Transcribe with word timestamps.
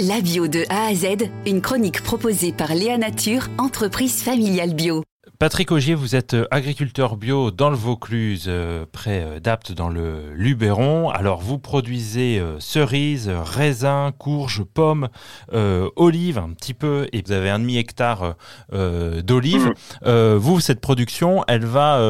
La 0.00 0.20
bio 0.20 0.48
de 0.48 0.64
A 0.70 0.86
à 0.86 0.94
Z, 0.94 1.30
une 1.46 1.60
chronique 1.60 2.02
proposée 2.02 2.52
par 2.52 2.74
Léa 2.74 2.98
Nature, 2.98 3.46
entreprise 3.58 4.24
familiale 4.24 4.74
bio. 4.74 5.04
Patrick 5.38 5.70
Augier, 5.70 5.94
vous 5.94 6.16
êtes 6.16 6.36
agriculteur 6.50 7.16
bio 7.16 7.52
dans 7.52 7.70
le 7.70 7.76
Vaucluse, 7.76 8.46
euh, 8.48 8.86
près 8.90 9.22
euh, 9.22 9.38
d'Apte 9.38 9.70
dans 9.70 9.88
le 9.88 10.32
Luberon. 10.34 11.10
Alors 11.10 11.40
vous 11.40 11.60
produisez 11.60 12.40
euh, 12.40 12.58
cerises, 12.58 13.28
raisins, 13.28 14.10
courges, 14.18 14.64
pommes, 14.64 15.08
olives 15.52 16.38
un 16.38 16.50
petit 16.54 16.74
peu, 16.74 17.06
et 17.12 17.22
vous 17.24 17.30
avez 17.30 17.50
un 17.50 17.60
demi 17.60 17.76
hectare 17.76 18.34
d'olives. 18.72 19.72
Mmh. 20.04 20.34
vous, 20.34 20.58
cette 20.58 20.80
production, 20.80 21.44
elle 21.46 21.66
va 21.66 22.00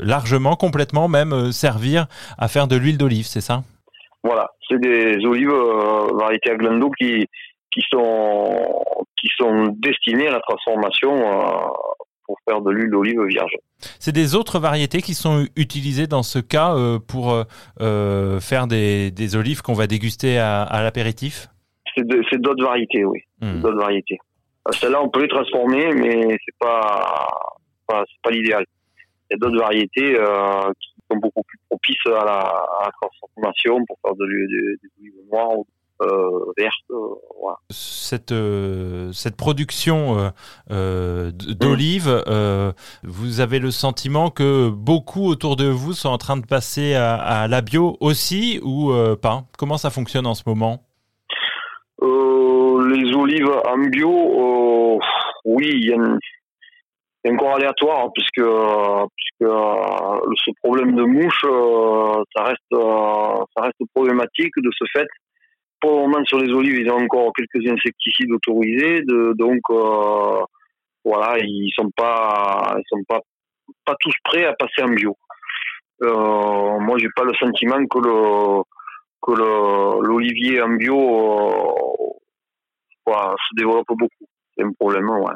largement, 0.00 0.56
complètement 0.56 1.06
même 1.06 1.52
servir 1.52 2.08
à 2.38 2.48
faire 2.48 2.66
de 2.66 2.74
l'huile 2.74 2.98
d'olive, 2.98 3.26
c'est 3.28 3.40
ça? 3.40 3.62
Voilà, 4.22 4.48
c'est 4.68 4.78
des 4.78 5.24
olives 5.26 5.50
euh, 5.50 6.14
variétés 6.14 6.50
Aglando 6.50 6.90
qui 6.90 7.26
qui 7.70 7.80
sont 7.90 8.84
qui 9.16 9.28
sont 9.36 9.74
destinées 9.78 10.28
à 10.28 10.32
la 10.32 10.40
transformation 10.40 11.12
euh, 11.12 11.68
pour 12.26 12.36
faire 12.48 12.60
de 12.60 12.70
l'huile 12.70 12.90
d'olive 12.90 13.20
vierge. 13.26 13.52
C'est 13.98 14.12
des 14.12 14.34
autres 14.34 14.60
variétés 14.60 15.02
qui 15.02 15.14
sont 15.14 15.46
utilisées 15.56 16.06
dans 16.06 16.22
ce 16.22 16.38
cas 16.38 16.74
euh, 16.74 16.98
pour 16.98 17.44
faire 18.40 18.66
des, 18.66 19.10
des 19.10 19.36
olives 19.36 19.62
qu'on 19.62 19.72
va 19.74 19.86
déguster 19.86 20.38
à, 20.38 20.62
à 20.62 20.82
l'apéritif? 20.82 21.48
C'est 21.96 22.40
d'autres 22.40 22.64
variétés, 22.64 23.04
oui. 23.04 23.20
Hmm. 23.40 23.60
D'autres 23.60 23.80
variétés. 23.80 24.18
Celles-là, 24.70 25.02
on 25.02 25.08
peut 25.10 25.22
les 25.22 25.28
transformer, 25.28 25.92
mais 25.92 26.38
c'est 26.44 26.56
pas, 26.58 27.26
pas, 27.86 28.04
pas 28.22 28.30
l'idéal. 28.30 28.64
Il 29.30 29.34
y 29.34 29.34
a 29.34 29.38
d'autres 29.38 29.58
variétés 29.58 30.16
beaucoup 31.16 31.42
plus 31.42 31.58
propices 31.68 32.06
à 32.06 32.24
la, 32.24 32.90
transformation 33.00 33.84
pour 33.86 33.98
faire 34.04 34.14
de, 34.14 34.26
des 34.26 34.88
olives 34.98 35.14
noires 35.30 35.58
ou 35.58 35.66
euh, 36.02 36.52
vertes. 36.58 36.74
Euh, 36.90 37.14
cette, 37.70 38.32
euh, 38.32 39.12
cette 39.12 39.36
production 39.36 40.32
d'olives, 40.68 42.24
vous 43.02 43.40
avez 43.40 43.58
le 43.58 43.70
sentiment 43.70 44.30
que 44.30 44.68
beaucoup 44.68 45.26
autour 45.26 45.56
de 45.56 45.66
vous 45.66 45.92
sont 45.92 46.08
en 46.08 46.18
train 46.18 46.36
de 46.36 46.46
passer 46.46 46.94
à, 46.94 47.14
à 47.14 47.48
la 47.48 47.60
bio 47.60 47.96
aussi 48.00 48.60
ou 48.62 48.92
pas? 49.20 49.44
Comment 49.58 49.76
ça 49.76 49.90
fonctionne 49.90 50.26
en 50.26 50.34
ce 50.34 50.42
moment? 50.46 50.84
Les 52.00 53.14
olives 53.14 53.48
en 53.48 53.78
bio, 53.88 55.00
oui, 55.44 55.70
il 55.72 55.86
y 55.88 55.92
a 55.92 55.96
une 55.96 56.18
c'est 57.24 57.32
encore 57.32 57.56
aléatoire 57.56 58.10
puisque 58.12 58.42
puisque 58.42 59.42
euh, 59.42 60.34
ce 60.44 60.50
problème 60.62 60.94
de 60.94 61.02
mouche 61.02 61.44
euh, 61.44 62.22
ça 62.34 62.44
reste 62.44 62.72
euh, 62.72 63.44
ça 63.56 63.64
reste 63.64 63.78
problématique. 63.94 64.52
De 64.56 64.70
ce 64.76 64.84
fait 64.92 65.06
pour 65.80 65.92
le 65.92 66.00
moment 66.02 66.24
sur 66.24 66.38
les 66.38 66.52
olives 66.52 66.78
il 66.80 66.86
y 66.86 66.90
a 66.90 66.94
encore 66.94 67.32
quelques 67.32 67.66
insecticides 67.66 68.32
autorisés. 68.32 69.02
Donc 69.34 69.60
voilà 71.04 71.38
ils 71.38 71.72
sont 71.76 71.90
pas 71.96 72.74
ils 72.76 72.84
sont 72.88 73.04
pas 73.08 73.20
pas 73.84 73.94
tous 74.00 74.14
prêts 74.24 74.44
à 74.44 74.54
passer 74.54 74.82
en 74.82 74.88
bio. 74.88 75.16
Euh, 76.02 76.78
moi 76.80 76.98
j'ai 76.98 77.08
pas 77.14 77.24
le 77.24 77.34
sentiment 77.34 77.84
que 77.86 77.98
le 77.98 78.62
que 79.22 79.32
l'olivier 80.04 80.60
en 80.60 80.70
bio 80.70 81.76
se 83.06 83.56
développe 83.56 83.86
beaucoup. 83.88 84.26
C'est 84.56 84.64
un 84.64 84.72
problème 84.72 85.08
ouais 85.10 85.32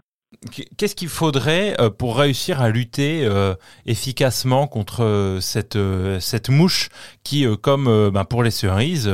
Qu'est-ce 0.77 0.96
qu'il 0.96 1.08
faudrait 1.08 1.80
euh, 1.80 1.88
pour 1.88 2.19
réussir 2.19 2.60
à 2.60 2.69
lutter 2.69 3.24
euh, 3.24 3.55
efficacement 3.86 4.66
contre 4.66 5.05
euh, 5.05 5.41
cette, 5.41 5.78
cette 6.20 6.50
mouche 6.50 6.88
qui, 7.22 7.46
comme 7.62 8.10
ben, 8.10 8.24
pour 8.24 8.42
les 8.42 8.50
cerises 8.50 9.10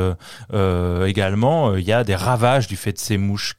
également, 0.53 1.77
il 1.77 1.85
y 1.85 1.93
a 1.93 2.05
des 2.05 2.15
ravages 2.15 2.67
du 2.67 2.77
fait 2.77 2.93
de 2.93 2.99
ces 2.99 3.19
mouches. 3.19 3.55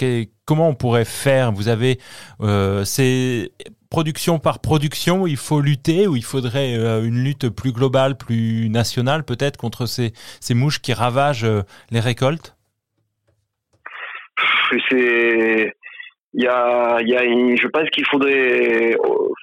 Comment 0.45 0.69
on 0.69 0.75
pourrait 0.75 1.05
faire? 1.05 1.51
Vous 1.51 1.67
avez 1.67 1.99
ces 2.85 3.51
production 3.89 4.39
par 4.39 4.59
production, 4.59 5.27
il 5.27 5.37
faut 5.37 5.61
lutter 5.61 6.07
ou 6.07 6.15
il 6.15 6.23
faudrait 6.23 6.73
une 6.75 7.23
lutte 7.23 7.49
plus 7.49 7.71
globale, 7.71 8.17
plus 8.17 8.69
nationale 8.69 9.23
peut-être 9.23 9.57
contre 9.57 9.85
ces, 9.85 10.13
ces 10.39 10.55
mouches 10.55 10.81
qui 10.81 10.93
ravagent 10.93 11.47
les 11.91 11.99
récoltes? 11.99 12.55
C'est 14.89 15.73
il 16.33 16.43
y 16.43 16.47
a, 16.47 16.99
il 17.01 17.09
y 17.09 17.15
a 17.15 17.21
je 17.55 17.67
pense 17.67 17.89
qu'il 17.89 18.05
faudrait, 18.05 18.95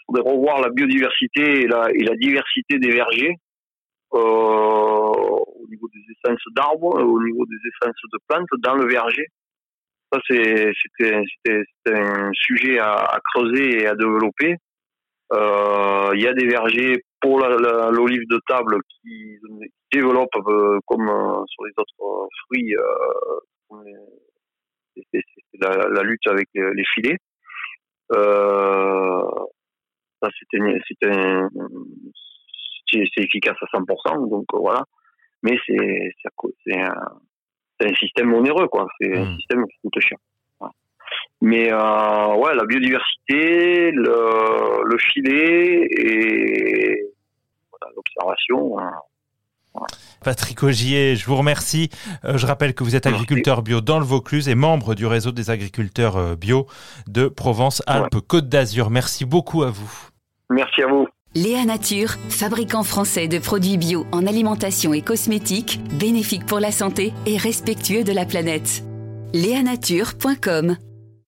faudrait 0.06 0.30
revoir 0.30 0.60
la 0.60 0.70
biodiversité 0.70 1.62
et 1.62 1.66
la, 1.66 2.16
diversité 2.16 2.78
des 2.78 2.90
vergers 2.90 3.36
euh, 4.14 4.18
au 4.18 5.66
niveau 5.68 5.88
des 5.94 6.00
essences 6.10 6.44
d'arbres, 6.54 7.00
au 7.00 7.22
niveau 7.22 7.46
des 7.46 7.56
essences 7.68 8.02
de 8.12 8.18
plantes 8.28 8.48
dans 8.58 8.74
le 8.74 8.88
verger. 8.88 9.26
Ça, 10.12 10.18
c'était 10.26 11.14
un 11.92 12.30
sujet 12.32 12.80
à, 12.80 13.20
creuser 13.32 13.82
et 13.82 13.86
à 13.86 13.94
développer. 13.94 14.56
Euh, 15.32 16.10
il 16.14 16.22
y 16.22 16.26
a 16.26 16.34
des 16.34 16.46
vergers 16.46 17.04
pour 17.20 17.38
l'olive 17.38 18.26
de 18.28 18.40
table 18.48 18.80
qui 18.88 19.38
développent 19.92 20.48
euh, 20.48 20.80
comme 20.86 21.08
euh, 21.08 21.44
sur 21.46 21.64
les 21.64 21.72
autres 21.76 22.28
fruits 22.46 22.74
c'est 25.12 25.39
la, 25.60 25.88
la, 25.88 26.02
lutte 26.02 26.26
avec 26.26 26.48
les, 26.54 26.84
filets. 26.94 27.18
Euh, 28.12 29.22
ça, 30.22 30.28
c'était, 30.38 30.58
c'est 32.92 33.22
efficace 33.22 33.56
à 33.60 33.78
100%, 33.78 34.28
donc 34.28 34.44
euh, 34.54 34.58
voilà. 34.58 34.84
Mais 35.42 35.56
c'est, 35.66 36.12
c'est 36.66 36.78
un, 36.78 36.94
un, 37.80 37.94
système 37.94 38.34
onéreux, 38.34 38.68
quoi. 38.68 38.86
C'est 39.00 39.16
un 39.16 39.24
hmm. 39.24 39.36
système 39.36 39.66
qui 39.66 39.78
coûte 39.82 40.00
cher. 40.00 40.18
Mais 41.42 41.72
euh, 41.72 42.34
ouais, 42.36 42.54
la 42.54 42.64
biodiversité, 42.66 43.90
le, 43.92 44.84
le 44.84 44.98
filet 44.98 45.86
et 45.90 47.02
l'observation. 47.96 48.78
Hein. 48.78 48.92
Patrick 50.22 50.62
Augier, 50.62 51.16
je 51.16 51.26
vous 51.26 51.36
remercie. 51.36 51.90
Euh, 52.24 52.36
je 52.36 52.46
rappelle 52.46 52.74
que 52.74 52.84
vous 52.84 52.96
êtes 52.96 53.06
agriculteur 53.06 53.62
bio 53.62 53.80
dans 53.80 53.98
le 53.98 54.04
Vaucluse 54.04 54.48
et 54.48 54.54
membre 54.54 54.94
du 54.94 55.06
réseau 55.06 55.32
des 55.32 55.50
agriculteurs 55.50 56.16
euh, 56.16 56.36
bio 56.36 56.66
de 57.06 57.28
Provence-Alpes-Côte 57.28 58.48
d'Azur. 58.48 58.90
Merci 58.90 59.24
beaucoup 59.24 59.62
à 59.62 59.70
vous. 59.70 59.90
Merci 60.50 60.82
à 60.82 60.88
vous. 60.88 61.06
Léa 61.34 61.64
Nature, 61.64 62.16
fabricant 62.28 62.82
français 62.82 63.28
de 63.28 63.38
produits 63.38 63.78
bio 63.78 64.04
en 64.10 64.26
alimentation 64.26 64.92
et 64.92 65.00
cosmétiques, 65.00 65.80
bénéfique 65.98 66.44
pour 66.44 66.58
la 66.58 66.72
santé 66.72 67.14
et 67.24 67.36
respectueux 67.36 68.02
de 68.02 68.12
la 68.12 68.26
planète. 68.26 68.82
Léanature.com 69.32 70.76